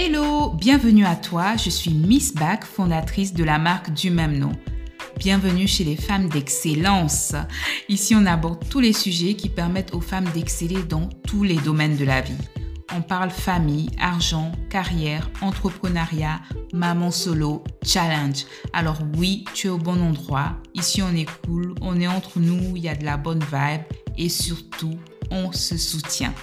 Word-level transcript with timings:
Hello, 0.00 0.50
bienvenue 0.50 1.04
à 1.04 1.16
toi, 1.16 1.56
je 1.56 1.70
suis 1.70 1.90
Miss 1.90 2.32
Back, 2.32 2.64
fondatrice 2.64 3.34
de 3.34 3.42
la 3.42 3.58
marque 3.58 3.92
du 3.92 4.12
même 4.12 4.38
nom. 4.38 4.52
Bienvenue 5.18 5.66
chez 5.66 5.82
les 5.82 5.96
femmes 5.96 6.28
d'excellence. 6.28 7.34
Ici, 7.88 8.14
on 8.14 8.24
aborde 8.24 8.60
tous 8.68 8.78
les 8.78 8.92
sujets 8.92 9.34
qui 9.34 9.48
permettent 9.48 9.92
aux 9.94 10.00
femmes 10.00 10.28
d'exceller 10.32 10.84
dans 10.84 11.08
tous 11.26 11.42
les 11.42 11.56
domaines 11.56 11.96
de 11.96 12.04
la 12.04 12.20
vie. 12.20 12.38
On 12.94 13.02
parle 13.02 13.30
famille, 13.30 13.90
argent, 13.98 14.52
carrière, 14.70 15.32
entrepreneuriat, 15.40 16.42
maman 16.72 17.10
solo, 17.10 17.64
challenge. 17.84 18.46
Alors 18.72 19.00
oui, 19.16 19.44
tu 19.52 19.66
es 19.66 19.70
au 19.70 19.78
bon 19.78 20.00
endroit. 20.00 20.58
Ici, 20.74 21.02
on 21.02 21.12
est 21.16 21.26
cool, 21.44 21.74
on 21.80 22.00
est 22.00 22.06
entre 22.06 22.38
nous, 22.38 22.76
il 22.76 22.84
y 22.84 22.88
a 22.88 22.94
de 22.94 23.04
la 23.04 23.16
bonne 23.16 23.42
vibe 23.52 23.82
et 24.16 24.28
surtout, 24.28 24.96
on 25.32 25.50
se 25.50 25.76
soutient. 25.76 26.34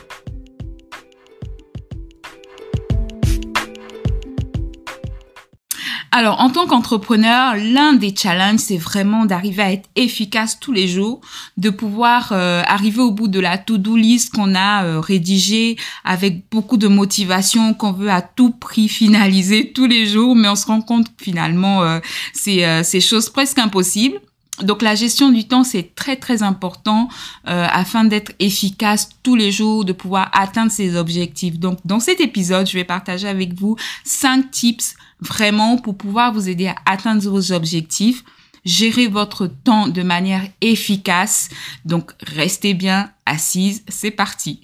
Alors, 6.17 6.39
en 6.39 6.49
tant 6.49 6.65
qu'entrepreneur, 6.65 7.55
l'un 7.57 7.91
des 7.91 8.15
challenges, 8.15 8.59
c'est 8.59 8.77
vraiment 8.77 9.25
d'arriver 9.25 9.61
à 9.61 9.73
être 9.73 9.89
efficace 9.97 10.57
tous 10.61 10.71
les 10.71 10.87
jours, 10.87 11.19
de 11.57 11.69
pouvoir 11.69 12.29
euh, 12.31 12.61
arriver 12.65 13.01
au 13.01 13.11
bout 13.11 13.27
de 13.27 13.41
la 13.41 13.57
to-do 13.57 13.97
list 13.97 14.33
qu'on 14.33 14.55
a 14.55 14.85
euh, 14.85 15.01
rédigée 15.01 15.75
avec 16.05 16.49
beaucoup 16.49 16.77
de 16.77 16.87
motivation, 16.87 17.73
qu'on 17.73 17.91
veut 17.91 18.09
à 18.09 18.21
tout 18.21 18.51
prix 18.51 18.87
finaliser 18.87 19.73
tous 19.73 19.87
les 19.87 20.05
jours, 20.05 20.37
mais 20.37 20.47
on 20.47 20.55
se 20.55 20.67
rend 20.67 20.79
compte 20.79 21.09
que 21.09 21.21
finalement, 21.21 21.83
euh, 21.83 21.99
c'est 22.31 22.85
ces 22.85 23.01
choses 23.01 23.29
presque 23.29 23.59
impossibles. 23.59 24.21
Donc 24.61 24.81
la 24.81 24.95
gestion 24.95 25.29
du 25.29 25.47
temps, 25.47 25.63
c'est 25.63 25.95
très 25.95 26.15
très 26.15 26.43
important 26.43 27.09
afin 27.43 28.05
d'être 28.05 28.31
efficace 28.39 29.09
tous 29.21 29.35
les 29.35 29.51
jours, 29.51 29.85
de 29.85 29.93
pouvoir 29.93 30.29
atteindre 30.33 30.71
ses 30.71 30.95
objectifs. 30.95 31.59
Donc 31.59 31.79
dans 31.85 31.99
cet 31.99 32.21
épisode, 32.21 32.67
je 32.67 32.73
vais 32.73 32.83
partager 32.85 33.27
avec 33.27 33.53
vous 33.53 33.75
cinq 34.03 34.51
tips 34.51 34.95
vraiment 35.19 35.77
pour 35.77 35.97
pouvoir 35.97 36.33
vous 36.33 36.49
aider 36.49 36.67
à 36.67 36.75
atteindre 36.85 37.21
vos 37.29 37.51
objectifs, 37.51 38.23
gérer 38.65 39.07
votre 39.07 39.47
temps 39.47 39.87
de 39.87 40.01
manière 40.01 40.47
efficace. 40.61 41.49
Donc, 41.85 42.11
restez 42.21 42.73
bien 42.73 43.11
assise, 43.25 43.83
c'est 43.87 44.11
parti. 44.11 44.61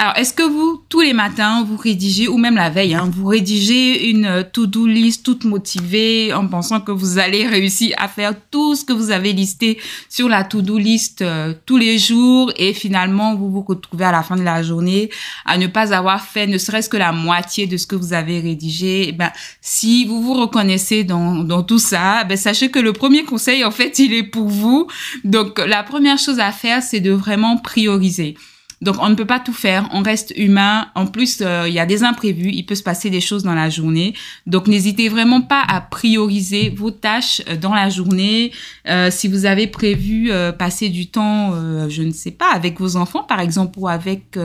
Alors, 0.00 0.16
est-ce 0.16 0.32
que 0.32 0.44
vous, 0.44 0.80
tous 0.88 1.00
les 1.00 1.12
matins, 1.12 1.64
vous 1.68 1.76
rédigez, 1.76 2.28
ou 2.28 2.38
même 2.38 2.54
la 2.54 2.70
veille, 2.70 2.94
hein, 2.94 3.10
vous 3.12 3.26
rédigez 3.26 4.08
une 4.10 4.26
euh, 4.26 4.42
to-do 4.44 4.86
list 4.86 5.24
toute 5.24 5.42
motivée 5.42 6.32
en 6.32 6.46
pensant 6.46 6.80
que 6.80 6.92
vous 6.92 7.18
allez 7.18 7.48
réussir 7.48 7.96
à 7.98 8.06
faire 8.06 8.32
tout 8.52 8.76
ce 8.76 8.84
que 8.84 8.92
vous 8.92 9.10
avez 9.10 9.32
listé 9.32 9.76
sur 10.08 10.28
la 10.28 10.44
to-do 10.44 10.78
list 10.78 11.20
euh, 11.20 11.52
tous 11.66 11.78
les 11.78 11.98
jours 11.98 12.52
et 12.56 12.74
finalement, 12.74 13.34
vous 13.34 13.50
vous 13.50 13.62
retrouvez 13.62 14.04
à 14.04 14.12
la 14.12 14.22
fin 14.22 14.36
de 14.36 14.42
la 14.42 14.62
journée 14.62 15.10
à 15.44 15.58
ne 15.58 15.66
pas 15.66 15.92
avoir 15.92 16.24
fait 16.24 16.46
ne 16.46 16.58
serait-ce 16.58 16.88
que 16.88 16.96
la 16.96 17.10
moitié 17.10 17.66
de 17.66 17.76
ce 17.76 17.88
que 17.88 17.96
vous 17.96 18.12
avez 18.12 18.38
rédigé. 18.38 19.06
Eh 19.08 19.12
ben, 19.12 19.32
si 19.60 20.04
vous 20.04 20.22
vous 20.22 20.34
reconnaissez 20.34 21.02
dans, 21.02 21.34
dans 21.42 21.64
tout 21.64 21.80
ça, 21.80 22.22
ben, 22.22 22.36
sachez 22.36 22.70
que 22.70 22.78
le 22.78 22.92
premier 22.92 23.24
conseil, 23.24 23.64
en 23.64 23.72
fait, 23.72 23.98
il 23.98 24.14
est 24.14 24.22
pour 24.22 24.46
vous. 24.46 24.86
Donc, 25.24 25.58
la 25.58 25.82
première 25.82 26.18
chose 26.18 26.38
à 26.38 26.52
faire, 26.52 26.84
c'est 26.84 27.00
de 27.00 27.10
vraiment 27.10 27.56
prioriser. 27.56 28.36
Donc, 28.80 28.96
on 29.00 29.08
ne 29.08 29.14
peut 29.14 29.26
pas 29.26 29.40
tout 29.40 29.52
faire. 29.52 29.88
On 29.92 30.02
reste 30.02 30.32
humain. 30.36 30.86
En 30.94 31.06
plus, 31.06 31.40
euh, 31.40 31.68
il 31.68 31.74
y 31.74 31.80
a 31.80 31.86
des 31.86 32.04
imprévus. 32.04 32.50
Il 32.52 32.64
peut 32.64 32.74
se 32.74 32.82
passer 32.82 33.10
des 33.10 33.20
choses 33.20 33.42
dans 33.42 33.54
la 33.54 33.70
journée. 33.70 34.14
Donc, 34.46 34.68
n'hésitez 34.68 35.08
vraiment 35.08 35.40
pas 35.40 35.62
à 35.66 35.80
prioriser 35.80 36.70
vos 36.70 36.90
tâches 36.90 37.42
euh, 37.48 37.56
dans 37.56 37.74
la 37.74 37.90
journée. 37.90 38.52
Euh, 38.88 39.10
si 39.10 39.26
vous 39.26 39.46
avez 39.46 39.66
prévu 39.66 40.30
passer 40.58 40.88
du 40.88 41.08
temps, 41.08 41.54
je 41.88 42.02
ne 42.02 42.12
sais 42.12 42.30
pas, 42.30 42.50
avec 42.52 42.78
vos 42.78 42.96
enfants, 42.96 43.22
par 43.22 43.40
exemple, 43.40 43.78
ou 43.78 43.88
avec 43.88 44.36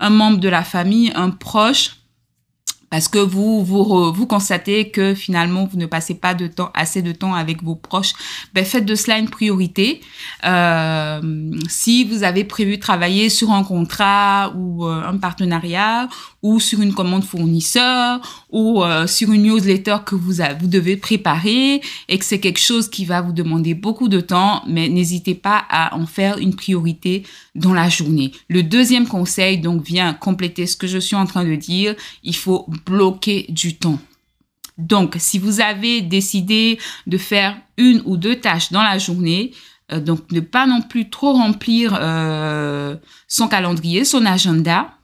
un 0.00 0.10
membre 0.10 0.38
de 0.38 0.48
la 0.48 0.62
famille, 0.62 1.12
un 1.14 1.30
proche, 1.30 1.96
parce 2.92 3.08
que 3.08 3.18
vous, 3.18 3.64
vous, 3.64 4.26
constatez 4.26 4.90
que 4.90 5.14
finalement, 5.14 5.64
vous 5.64 5.78
ne 5.78 5.86
passez 5.86 6.14
pas 6.14 6.34
de 6.34 6.46
temps, 6.46 6.70
assez 6.74 7.00
de 7.00 7.12
temps 7.12 7.34
avec 7.34 7.62
vos 7.62 7.74
proches, 7.74 8.12
ben, 8.52 8.66
faites 8.66 8.84
de 8.84 8.94
cela 8.94 9.16
une 9.16 9.30
priorité. 9.30 10.02
Euh, 10.44 11.50
si 11.70 12.04
vous 12.04 12.22
avez 12.22 12.44
prévu 12.44 12.78
travailler 12.78 13.30
sur 13.30 13.50
un 13.50 13.64
contrat 13.64 14.52
ou 14.56 14.84
euh, 14.84 15.08
un 15.08 15.16
partenariat 15.16 16.06
ou 16.42 16.58
sur 16.58 16.80
une 16.82 16.92
commande 16.92 17.24
fournisseur 17.24 18.20
ou 18.50 18.82
euh, 18.82 19.06
sur 19.06 19.30
une 19.32 19.44
newsletter 19.44 19.98
que 20.04 20.14
vous, 20.14 20.42
vous 20.60 20.66
devez 20.66 20.96
préparer 20.96 21.80
et 22.08 22.18
que 22.18 22.24
c'est 22.24 22.40
quelque 22.40 22.60
chose 22.60 22.90
qui 22.90 23.04
va 23.04 23.20
vous 23.20 23.32
demander 23.32 23.74
beaucoup 23.74 24.08
de 24.08 24.20
temps, 24.20 24.62
mais 24.66 24.88
n'hésitez 24.88 25.34
pas 25.34 25.64
à 25.70 25.96
en 25.96 26.06
faire 26.06 26.38
une 26.38 26.54
priorité 26.54 27.22
dans 27.54 27.74
la 27.74 27.88
journée. 27.88 28.32
Le 28.48 28.62
deuxième 28.62 29.06
conseil 29.06 29.58
donc 29.58 29.84
vient 29.84 30.14
compléter 30.14 30.66
ce 30.66 30.76
que 30.76 30.86
je 30.86 30.98
suis 30.98 31.16
en 31.16 31.26
train 31.26 31.44
de 31.44 31.54
dire. 31.54 31.94
Il 32.24 32.34
faut 32.34 32.66
bloquer 32.84 33.46
du 33.48 33.76
temps. 33.76 33.98
Donc, 34.78 35.16
si 35.18 35.38
vous 35.38 35.60
avez 35.60 36.00
décidé 36.00 36.78
de 37.06 37.18
faire 37.18 37.56
une 37.76 38.02
ou 38.04 38.16
deux 38.16 38.36
tâches 38.36 38.72
dans 38.72 38.82
la 38.82 38.98
journée, 38.98 39.52
euh, 39.92 40.00
donc 40.00 40.30
ne 40.32 40.40
pas 40.40 40.66
non 40.66 40.80
plus 40.80 41.10
trop 41.10 41.32
remplir 41.32 41.96
euh, 42.00 42.96
son 43.28 43.48
calendrier, 43.48 44.04
son 44.04 44.24
agenda, 44.24 44.96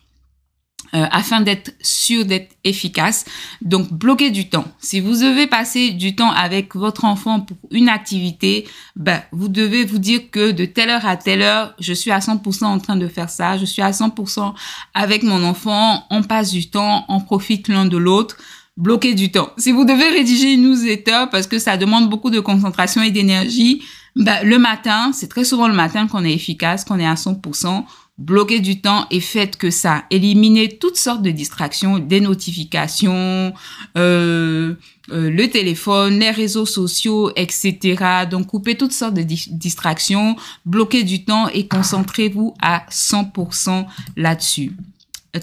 euh, 0.94 1.06
afin 1.10 1.40
d'être 1.40 1.72
sûr 1.82 2.24
d'être 2.24 2.56
efficace. 2.64 3.24
Donc, 3.60 3.92
bloquez 3.92 4.30
du 4.30 4.48
temps. 4.48 4.64
Si 4.78 5.00
vous 5.00 5.12
devez 5.12 5.46
passer 5.46 5.90
du 5.90 6.14
temps 6.14 6.30
avec 6.30 6.74
votre 6.74 7.04
enfant 7.04 7.40
pour 7.40 7.56
une 7.70 7.88
activité, 7.88 8.66
ben, 8.96 9.22
vous 9.32 9.48
devez 9.48 9.84
vous 9.84 9.98
dire 9.98 10.30
que 10.30 10.50
de 10.50 10.64
telle 10.64 10.90
heure 10.90 11.06
à 11.06 11.16
telle 11.16 11.42
heure, 11.42 11.74
je 11.78 11.92
suis 11.92 12.10
à 12.10 12.20
100% 12.20 12.64
en 12.64 12.78
train 12.78 12.96
de 12.96 13.06
faire 13.08 13.28
ça, 13.28 13.58
je 13.58 13.64
suis 13.64 13.82
à 13.82 13.90
100% 13.90 14.54
avec 14.94 15.22
mon 15.22 15.44
enfant, 15.44 16.04
on 16.10 16.22
passe 16.22 16.50
du 16.50 16.70
temps, 16.70 17.04
on 17.08 17.20
profite 17.20 17.68
l'un 17.68 17.84
de 17.84 17.96
l'autre. 17.96 18.36
Bloquez 18.78 19.14
du 19.14 19.32
temps. 19.32 19.50
Si 19.58 19.72
vous 19.72 19.84
devez 19.84 20.08
rédiger 20.08 20.52
une 20.52 20.62
newsletter 20.62 21.24
parce 21.32 21.48
que 21.48 21.58
ça 21.58 21.76
demande 21.76 22.08
beaucoup 22.08 22.30
de 22.30 22.38
concentration 22.38 23.02
et 23.02 23.10
d'énergie, 23.10 23.82
ben, 24.14 24.42
le 24.44 24.58
matin, 24.58 25.10
c'est 25.12 25.28
très 25.28 25.44
souvent 25.44 25.68
le 25.68 25.74
matin 25.74 26.06
qu'on 26.06 26.24
est 26.24 26.32
efficace, 26.32 26.84
qu'on 26.84 26.98
est 26.98 27.06
à 27.06 27.14
100% 27.14 27.84
bloquez 28.18 28.60
du 28.60 28.80
temps 28.80 29.06
et 29.10 29.20
faites 29.20 29.56
que 29.56 29.70
ça. 29.70 30.04
Éliminez 30.10 30.78
toutes 30.78 30.96
sortes 30.96 31.22
de 31.22 31.30
distractions, 31.30 31.98
des 31.98 32.20
notifications, 32.20 33.54
euh, 33.96 34.74
euh, 35.10 35.30
le 35.30 35.48
téléphone, 35.48 36.18
les 36.18 36.30
réseaux 36.30 36.66
sociaux, 36.66 37.30
etc. 37.36 38.26
Donc, 38.30 38.48
coupez 38.48 38.76
toutes 38.76 38.92
sortes 38.92 39.14
de 39.14 39.22
distractions, 39.22 40.36
bloquez 40.66 41.04
du 41.04 41.24
temps 41.24 41.48
et 41.48 41.66
concentrez-vous 41.66 42.54
à 42.60 42.84
100% 42.90 43.86
là-dessus. 44.16 44.72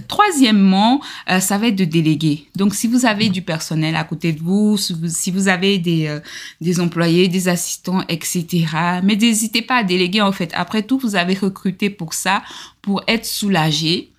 Troisièmement, 0.07 1.01
euh, 1.29 1.39
ça 1.39 1.57
va 1.57 1.67
être 1.67 1.75
de 1.75 1.85
déléguer. 1.85 2.47
Donc, 2.56 2.75
si 2.75 2.88
vous 2.88 3.06
avez 3.06 3.29
du 3.29 3.41
personnel 3.41 3.95
à 3.95 4.03
côté 4.03 4.33
de 4.33 4.39
vous, 4.39 4.78
si 4.78 5.31
vous, 5.31 5.47
avez 5.47 5.78
des, 5.78 6.07
euh, 6.07 6.19
des 6.61 6.79
employés, 6.79 7.28
des 7.28 7.47
assistants, 7.47 8.01
etc., 8.09 8.66
mais 9.03 9.16
n'hésitez 9.16 9.61
pas 9.61 9.78
à 9.78 9.84
déléguer 9.84 10.22
en 10.22 10.31
fait. 10.31 10.51
Après 10.53 10.84
tout, 10.84 10.97
vous 10.97 11.16
avez 11.16 11.34
recruté 11.34 11.89
pour 11.89 12.13
ça, 12.13 12.44
pour 12.81 13.03
être 13.07 13.25
soulagé. 13.25 14.11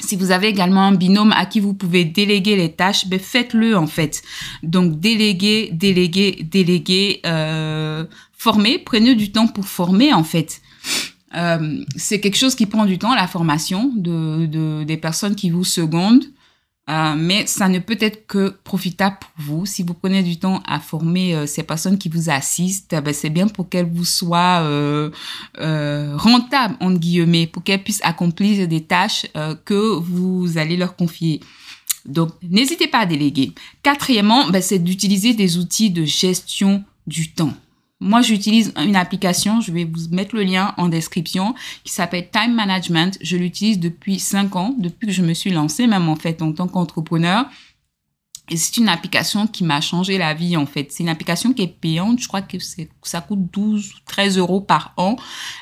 Si 0.00 0.16
vous 0.16 0.32
avez 0.32 0.48
également 0.48 0.82
un 0.82 0.94
binôme 0.94 1.32
à 1.32 1.46
qui 1.46 1.60
vous 1.60 1.74
pouvez 1.74 2.04
déléguer 2.04 2.56
les 2.56 2.72
tâches, 2.72 3.06
ben 3.06 3.20
faites-le 3.20 3.76
en 3.76 3.86
fait. 3.86 4.22
Donc 4.62 4.98
déléguer, 4.98 5.70
déléguer, 5.72 6.46
déléguer, 6.50 7.20
euh, 7.26 8.04
former, 8.36 8.78
prenez 8.78 9.14
du 9.14 9.30
temps 9.30 9.46
pour 9.46 9.66
former 9.66 10.12
en 10.12 10.24
fait. 10.24 10.60
Euh, 11.34 11.84
c'est 11.96 12.20
quelque 12.20 12.36
chose 12.36 12.54
qui 12.54 12.66
prend 12.66 12.84
du 12.84 12.98
temps, 12.98 13.14
la 13.14 13.26
formation 13.26 13.92
de, 13.94 14.46
de 14.46 14.84
des 14.84 14.96
personnes 14.96 15.34
qui 15.34 15.50
vous 15.50 15.64
secondent. 15.64 16.24
Euh, 16.90 17.14
mais 17.16 17.46
ça 17.46 17.70
ne 17.70 17.78
peut 17.78 17.96
être 17.98 18.26
que 18.26 18.50
profitable 18.62 19.16
pour 19.18 19.30
vous. 19.38 19.66
Si 19.66 19.82
vous 19.82 19.94
prenez 19.94 20.22
du 20.22 20.38
temps 20.38 20.62
à 20.66 20.80
former 20.80 21.34
euh, 21.34 21.46
ces 21.46 21.62
personnes 21.62 21.96
qui 21.96 22.10
vous 22.10 22.28
assistent, 22.28 22.94
ben, 23.02 23.14
c'est 23.14 23.30
bien 23.30 23.48
pour 23.48 23.70
qu'elles 23.70 23.90
vous 23.90 24.04
soient 24.04 24.58
rentables, 25.56 26.76
entre 26.80 26.98
guillemets, 26.98 27.46
pour 27.46 27.62
qu'elles 27.62 27.82
puissent 27.82 28.04
accomplir 28.04 28.68
des 28.68 28.82
tâches 28.82 29.26
que 29.64 29.96
vous 29.96 30.58
allez 30.58 30.76
leur 30.76 30.94
confier. 30.94 31.40
Donc, 32.04 32.32
n'hésitez 32.42 32.86
pas 32.86 32.98
à 32.98 33.06
déléguer. 33.06 33.52
Quatrièmement, 33.82 34.50
ben, 34.50 34.60
c'est 34.60 34.78
d'utiliser 34.78 35.32
des 35.32 35.56
outils 35.56 35.90
de 35.90 36.04
gestion 36.04 36.84
du 37.06 37.32
temps. 37.32 37.54
Moi, 38.04 38.20
j'utilise 38.20 38.74
une 38.76 38.96
application, 38.96 39.62
je 39.62 39.72
vais 39.72 39.84
vous 39.84 40.10
mettre 40.10 40.36
le 40.36 40.42
lien 40.42 40.74
en 40.76 40.88
description, 40.88 41.54
qui 41.84 41.92
s'appelle 41.92 42.28
Time 42.30 42.54
Management. 42.54 43.16
Je 43.22 43.38
l'utilise 43.38 43.80
depuis 43.80 44.20
5 44.20 44.56
ans, 44.56 44.74
depuis 44.78 45.06
que 45.06 45.12
je 45.12 45.22
me 45.22 45.32
suis 45.32 45.50
lancée, 45.50 45.86
même 45.86 46.10
en 46.10 46.14
fait 46.14 46.42
en 46.42 46.52
tant 46.52 46.68
qu'entrepreneur. 46.68 47.46
Et 48.50 48.58
c'est 48.58 48.76
une 48.76 48.90
application 48.90 49.46
qui 49.46 49.64
m'a 49.64 49.80
changé 49.80 50.18
la 50.18 50.34
vie, 50.34 50.54
en 50.54 50.66
fait. 50.66 50.92
C'est 50.92 51.02
une 51.02 51.08
application 51.08 51.54
qui 51.54 51.62
est 51.62 51.66
payante. 51.66 52.20
Je 52.20 52.28
crois 52.28 52.42
que 52.42 52.58
ça 53.02 53.22
coûte 53.22 53.50
12 53.50 53.94
ou 53.94 53.96
13 54.04 54.36
euros 54.36 54.60
par 54.60 54.92
an, 54.98 55.16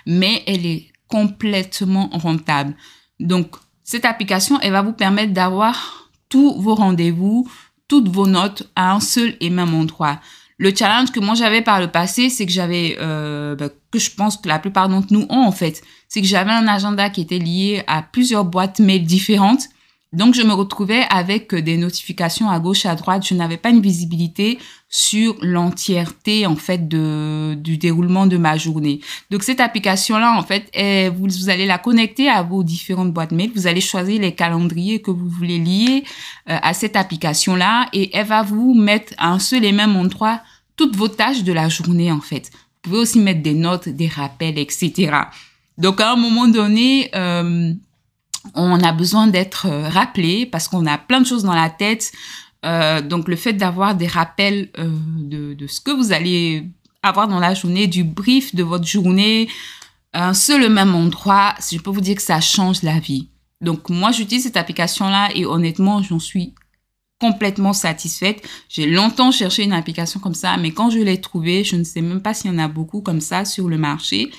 mais 0.04 0.42
elle 0.48 0.66
est 0.66 0.90
complètement 1.06 2.08
rentable. 2.08 2.74
Donc, 3.20 3.54
cette 3.84 4.04
application, 4.04 4.58
elle 4.62 4.72
va 4.72 4.82
vous 4.82 4.94
permettre 4.94 5.32
d'avoir 5.32 6.10
tous 6.28 6.60
vos 6.60 6.74
rendez-vous, 6.74 7.48
toutes 7.86 8.08
vos 8.08 8.26
notes 8.26 8.68
à 8.74 8.94
un 8.94 9.00
seul 9.00 9.36
et 9.38 9.48
même 9.48 9.74
endroit. 9.74 10.20
Le 10.58 10.74
challenge 10.74 11.10
que 11.12 11.20
moi 11.20 11.34
j'avais 11.34 11.62
par 11.62 11.80
le 11.80 11.88
passé, 11.88 12.28
c'est 12.28 12.46
que 12.46 12.52
j'avais, 12.52 12.96
euh, 13.00 13.54
bah, 13.56 13.68
que 13.90 13.98
je 13.98 14.10
pense 14.10 14.36
que 14.36 14.48
la 14.48 14.58
plupart 14.58 14.88
d'entre 14.88 15.12
nous 15.12 15.26
ont 15.28 15.44
en 15.44 15.52
fait, 15.52 15.82
c'est 16.08 16.20
que 16.20 16.26
j'avais 16.26 16.52
un 16.52 16.68
agenda 16.68 17.10
qui 17.10 17.22
était 17.22 17.38
lié 17.38 17.82
à 17.86 18.02
plusieurs 18.02 18.44
boîtes 18.44 18.78
mail 18.78 19.04
différentes 19.04 19.68
Donc, 20.12 20.34
je 20.34 20.42
me 20.42 20.52
retrouvais 20.52 21.04
avec 21.08 21.54
des 21.54 21.78
notifications 21.78 22.50
à 22.50 22.58
gauche, 22.58 22.84
à 22.84 22.94
droite. 22.94 23.26
Je 23.26 23.32
n'avais 23.32 23.56
pas 23.56 23.70
une 23.70 23.80
visibilité 23.80 24.58
sur 24.90 25.36
l'entièreté, 25.40 26.44
en 26.44 26.54
fait, 26.54 26.86
de, 26.86 27.54
du 27.54 27.78
déroulement 27.78 28.26
de 28.26 28.36
ma 28.36 28.58
journée. 28.58 29.00
Donc, 29.30 29.42
cette 29.42 29.60
application-là, 29.60 30.36
en 30.36 30.42
fait, 30.42 30.70
vous, 31.16 31.26
vous, 31.28 31.48
allez 31.48 31.64
la 31.64 31.78
connecter 31.78 32.28
à 32.28 32.42
vos 32.42 32.62
différentes 32.62 33.10
boîtes 33.10 33.32
mail. 33.32 33.52
Vous 33.54 33.66
allez 33.66 33.80
choisir 33.80 34.20
les 34.20 34.32
calendriers 34.32 35.00
que 35.00 35.10
vous 35.10 35.30
voulez 35.30 35.58
lier 35.58 36.04
euh, 36.50 36.58
à 36.60 36.74
cette 36.74 36.96
application-là 36.96 37.88
et 37.94 38.14
elle 38.14 38.26
va 38.26 38.42
vous 38.42 38.74
mettre 38.74 39.14
à 39.16 39.30
un 39.30 39.38
seul 39.38 39.64
et 39.64 39.72
même 39.72 39.96
endroit 39.96 40.42
toutes 40.76 40.94
vos 40.94 41.08
tâches 41.08 41.42
de 41.42 41.54
la 41.54 41.70
journée, 41.70 42.12
en 42.12 42.20
fait. 42.20 42.50
Vous 42.52 42.90
pouvez 42.90 42.98
aussi 42.98 43.18
mettre 43.18 43.40
des 43.40 43.54
notes, 43.54 43.88
des 43.88 44.08
rappels, 44.08 44.58
etc. 44.58 45.10
Donc, 45.78 46.02
à 46.02 46.12
un 46.12 46.16
moment 46.16 46.48
donné, 46.48 47.10
euh, 47.14 47.72
on 48.54 48.80
a 48.80 48.92
besoin 48.92 49.26
d'être 49.26 49.66
euh, 49.66 49.88
rappelé 49.88 50.46
parce 50.46 50.68
qu'on 50.68 50.86
a 50.86 50.98
plein 50.98 51.20
de 51.20 51.26
choses 51.26 51.44
dans 51.44 51.54
la 51.54 51.70
tête. 51.70 52.12
Euh, 52.64 53.00
donc 53.00 53.28
le 53.28 53.36
fait 53.36 53.52
d'avoir 53.52 53.94
des 53.94 54.06
rappels 54.06 54.70
euh, 54.78 54.90
de, 55.18 55.54
de, 55.54 55.66
ce 55.66 55.80
que 55.80 55.90
vous 55.90 56.12
allez 56.12 56.68
avoir 57.02 57.28
dans 57.28 57.40
la 57.40 57.54
journée, 57.54 57.86
du 57.86 58.04
brief 58.04 58.54
de 58.54 58.62
votre 58.62 58.86
journée, 58.86 59.48
un 60.12 60.34
seul 60.34 60.70
même 60.70 60.94
endroit, 60.94 61.54
je 61.70 61.78
peux 61.78 61.90
vous 61.90 62.00
dire 62.00 62.16
que 62.16 62.22
ça 62.22 62.40
change 62.40 62.82
la 62.82 63.00
vie. 63.00 63.28
Donc 63.60 63.88
moi 63.88 64.12
j'utilise 64.12 64.44
cette 64.44 64.56
application-là 64.56 65.30
et 65.34 65.44
honnêtement 65.44 66.02
j'en 66.02 66.18
suis 66.18 66.54
complètement 67.18 67.72
satisfaite. 67.72 68.46
J'ai 68.68 68.86
longtemps 68.86 69.30
cherché 69.30 69.62
une 69.62 69.72
application 69.72 70.20
comme 70.20 70.34
ça, 70.34 70.56
mais 70.56 70.72
quand 70.72 70.90
je 70.90 70.98
l'ai 70.98 71.20
trouvée, 71.20 71.64
je 71.64 71.76
ne 71.76 71.84
sais 71.84 72.00
même 72.00 72.20
pas 72.20 72.34
s'il 72.34 72.52
y 72.52 72.54
en 72.54 72.58
a 72.58 72.68
beaucoup 72.68 73.00
comme 73.00 73.20
ça 73.20 73.44
sur 73.44 73.68
le 73.68 73.78
marché 73.78 74.30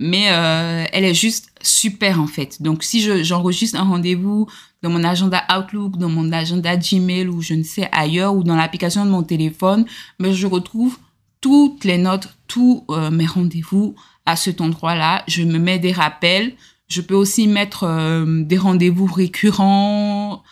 mais 0.00 0.28
euh, 0.30 0.86
elle 0.92 1.04
est 1.04 1.14
juste 1.14 1.52
super 1.60 2.20
en 2.20 2.26
fait. 2.26 2.62
Donc 2.62 2.82
si 2.82 3.22
j'enregistre 3.22 3.78
un 3.78 3.84
rendez-vous 3.84 4.48
dans 4.82 4.88
mon 4.88 5.04
agenda 5.04 5.44
Outlook, 5.54 5.98
dans 5.98 6.08
mon 6.08 6.32
agenda 6.32 6.74
Gmail 6.74 7.28
ou 7.28 7.42
je 7.42 7.52
ne 7.52 7.62
sais 7.62 7.86
ailleurs 7.92 8.34
ou 8.34 8.42
dans 8.42 8.56
l'application 8.56 9.04
de 9.04 9.10
mon 9.10 9.22
téléphone, 9.22 9.84
mais 10.18 10.32
je 10.32 10.46
retrouve 10.46 10.98
toutes 11.42 11.84
les 11.84 11.98
notes, 11.98 12.34
tous 12.48 12.84
euh, 12.88 13.10
mes 13.10 13.26
rendez-vous 13.26 13.94
à 14.24 14.36
cet 14.36 14.62
endroit-là. 14.62 15.22
Je 15.28 15.42
me 15.42 15.58
mets 15.58 15.78
des 15.78 15.92
rappels. 15.92 16.54
Je 16.88 17.02
peux 17.02 17.14
aussi 17.14 17.46
mettre 17.46 17.84
euh, 17.84 18.42
des 18.42 18.56
rendez-vous 18.56 19.06
récurrents. 19.06 20.42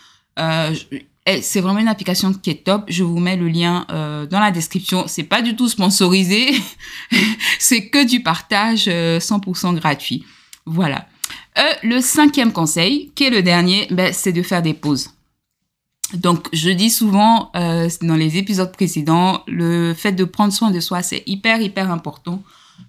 Eh, 1.31 1.43
c'est 1.43 1.61
vraiment 1.61 1.81
une 1.81 1.89
application 1.89 2.33
qui 2.33 2.49
est 2.49 2.65
top. 2.65 2.85
Je 2.89 3.05
vous 3.05 3.19
mets 3.19 3.37
le 3.37 3.49
lien 3.49 3.85
euh, 3.91 4.25
dans 4.25 4.41
la 4.41 4.51
description. 4.51 5.05
C'est 5.07 5.25
pas 5.25 5.43
du 5.43 5.55
tout 5.55 5.69
sponsorisé. 5.69 6.55
c'est 7.59 7.89
que 7.89 8.07
du 8.07 8.23
partage 8.23 8.87
100% 8.87 8.89
euh, 8.89 9.73
gratuit. 9.79 10.25
Voilà. 10.65 11.07
Euh, 11.59 11.63
le 11.83 12.01
cinquième 12.01 12.51
conseil, 12.51 13.13
qui 13.15 13.25
est 13.25 13.31
le 13.31 13.43
dernier, 13.43 13.89
ben, 13.91 14.11
c'est 14.15 14.33
de 14.33 14.43
faire 14.43 14.63
des 14.63 14.73
pauses. 14.73 15.11
Donc, 16.15 16.49
je 16.55 16.71
dis 16.71 16.89
souvent 16.89 17.53
dans 17.53 18.17
les 18.17 18.39
épisodes 18.39 18.73
précédents, 18.73 19.43
le 19.47 19.93
fait 19.93 20.13
de 20.13 20.25
prendre 20.25 20.55
soin 20.55 20.71
de 20.71 20.81
soi, 20.81 21.03
c'est 21.03 21.23
hyper, 21.27 21.61
hyper 21.61 21.91
important. 21.91 22.43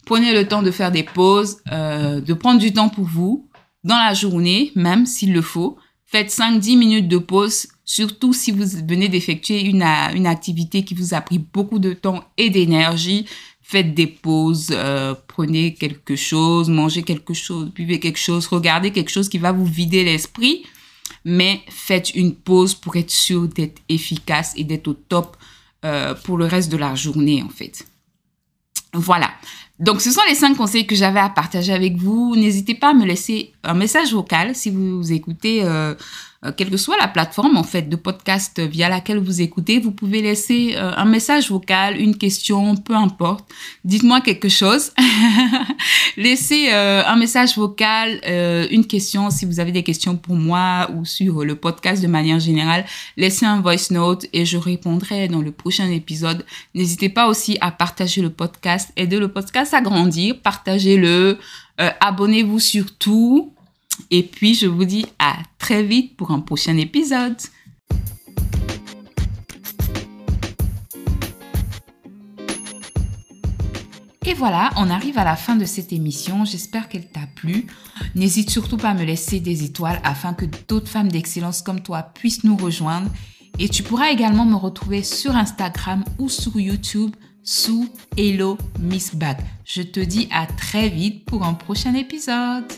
Prenez 0.06 0.32
le 0.32 0.48
temps 0.48 0.62
de 0.62 0.72
faire 0.72 0.90
des 0.90 1.04
pauses, 1.04 1.58
de 1.66 2.34
prendre 2.34 2.62
du 2.62 2.72
temps 2.72 2.88
pour 2.88 3.04
vous, 3.04 3.46
dans 3.84 3.98
la 3.98 4.14
journée, 4.14 4.72
même 4.76 5.06
s'il 5.06 5.34
le 5.34 5.42
faut. 5.42 5.78
Faites 6.12 6.32
5-10 6.32 6.76
minutes 6.76 7.08
de 7.08 7.20
pause, 7.20 7.68
surtout 7.86 8.34
si 8.34 8.52
vous 8.52 8.66
venez 8.88 9.10
d'effectuer 9.10 9.62
une, 9.62 9.84
une 9.84 10.26
activité 10.26 10.84
qui 10.84 10.96
vous 10.96 11.14
a 11.14 11.22
pris 11.22 11.38
beaucoup 11.38 11.78
de 11.78 11.94
temps 11.94 12.24
et 12.36 12.50
d'énergie. 12.50 13.28
Faites 13.62 13.94
des 13.94 14.08
pauses, 14.08 14.70
euh, 14.72 15.14
prenez 15.28 15.76
quelque 15.76 16.16
chose, 16.16 16.68
mangez 16.68 17.04
quelque 17.04 17.36
chose, 17.36 17.72
buvez 17.76 18.00
quelque 18.00 18.18
chose, 18.18 18.48
regardez 18.48 18.90
quelque 18.90 19.12
chose 19.12 19.30
qui 19.30 19.38
va 19.38 19.52
vous 19.52 19.66
vider 19.66 20.04
l'esprit. 20.04 20.64
Mais 21.26 21.62
faites 21.70 22.16
une 22.16 22.34
pause 22.34 22.74
pour 22.74 22.96
être 22.96 23.12
sûr 23.12 23.48
d'être 23.48 23.80
efficace 23.88 24.54
et 24.56 24.64
d'être 24.64 24.88
au 24.88 24.96
top 24.96 25.38
euh, 25.86 26.16
pour 26.16 26.38
le 26.38 26.46
reste 26.46 26.72
de 26.72 26.78
la 26.78 26.96
journée 26.96 27.44
en 27.44 27.50
fait. 27.50 27.86
Voilà. 28.94 29.30
Donc, 29.80 30.02
ce 30.02 30.12
sont 30.12 30.22
les 30.28 30.36
cinq 30.36 30.58
conseils 30.58 30.86
que 30.86 30.96
j'avais 30.96 31.22
à 31.22 31.30
partager 31.30 31.72
avec 31.72 31.96
vous. 31.96 32.36
N'hésitez 32.36 32.76
pas 32.76 32.90
à 32.90 32.94
me 32.94 33.06
laisser 33.06 33.54
un 33.64 33.74
message 33.74 34.14
vocal 34.14 34.54
si 34.54 34.70
vous 34.70 35.12
écoutez 35.14 35.64
euh, 35.64 35.96
euh, 36.46 36.54
quelle 36.56 36.70
que 36.70 36.78
soit 36.78 36.96
la 36.98 37.10
plateforme 37.10 37.58
en 37.58 37.64
fait 37.64 37.90
de 37.90 37.98
podcast 37.98 38.62
via 38.62 38.88
laquelle 38.88 39.20
vous 39.20 39.42
écoutez, 39.42 39.80
vous 39.80 39.92
pouvez 39.92 40.22
laisser 40.22 40.74
euh, 40.76 40.94
un 40.96 41.04
message 41.04 41.50
vocal, 41.50 42.00
une 42.00 42.18
question, 42.18 42.78
peu 42.78 42.96
importe. 42.96 43.46
Dites-moi 43.84 44.22
quelque 44.22 44.48
chose. 44.48 44.94
Laissez 46.18 46.70
euh, 46.72 47.04
un 47.06 47.18
message 47.18 47.58
vocal, 47.58 48.22
une 48.72 48.86
question 48.86 49.30
si 49.30 49.46
vous 49.46 49.60
avez 49.60 49.72
des 49.72 49.84
questions 49.84 50.16
pour 50.16 50.36
moi 50.36 50.90
ou 50.96 51.04
sur 51.04 51.44
le 51.44 51.56
podcast 51.56 52.02
de 52.02 52.08
manière 52.08 52.40
générale. 52.40 52.86
Laissez 53.18 53.46
un 53.46 53.60
voice 53.60 53.92
note 53.92 54.26
et 54.32 54.46
je 54.46 54.58
répondrai 54.58 55.28
dans 55.28 55.42
le 55.42 55.52
prochain 55.52 55.90
épisode. 55.90 56.46
N'hésitez 56.74 57.10
pas 57.10 57.28
aussi 57.28 57.58
à 57.60 57.72
partager 57.72 58.22
le 58.22 58.30
podcast, 58.30 58.92
aider 58.96 59.20
le 59.20 59.28
podcast 59.28 59.69
à 59.74 59.82
grandir, 59.82 60.40
partagez-le, 60.42 61.40
abonnez-vous 61.78 62.60
surtout. 62.60 63.54
Et 64.12 64.24
puis, 64.24 64.54
je 64.54 64.68
vous 64.68 64.86
dis 64.86 65.06
à 65.20 65.34
très 65.58 65.84
vite 65.84 66.16
pour 66.16 66.32
un 66.32 66.40
prochain 66.40 66.78
épisode. 66.78 67.38
Et 74.26 74.34
voilà, 74.36 74.70
on 74.76 74.92
arrive 74.92 75.18
à 75.18 75.24
la 75.24 75.36
fin 75.36 75.56
de 75.56 75.66
cette 75.66 75.92
émission. 75.92 76.46
J'espère 76.46 76.88
qu'elle 76.88 77.10
t'a 77.10 77.28
plu. 77.36 77.66
N'hésite 78.14 78.52
surtout 78.52 78.78
pas 78.78 78.90
à 78.90 78.94
me 78.94 79.04
laisser 79.04 79.40
des 79.40 79.64
étoiles 79.64 80.00
afin 80.04 80.36
que 80.36 80.46
d'autres 80.68 80.88
femmes 80.88 81.12
d'excellence 81.12 81.64
comme 81.64 81.82
toi 81.82 82.04
puissent 82.04 82.44
nous 82.44 82.56
rejoindre. 82.56 83.10
Et 83.58 83.70
tu 83.70 83.82
pourras 83.82 84.12
également 84.12 84.46
me 84.46 84.56
retrouver 84.56 85.02
sur 85.02 85.36
Instagram 85.36 86.04
ou 86.20 86.30
sur 86.30 86.60
YouTube 86.60 87.16
sous 87.44 87.88
Hello 88.18 88.58
Miss 88.80 89.16
Bag. 89.16 89.38
Je 89.66 89.82
te 89.82 90.00
dis 90.00 90.28
à 90.32 90.46
très 90.46 90.90
vite 90.90 91.26
pour 91.26 91.44
un 91.44 91.54
prochain 91.54 91.94
épisode. 91.94 92.72